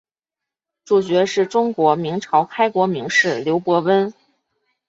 [0.83, 4.11] 主角是中国明朝开国名士刘伯温。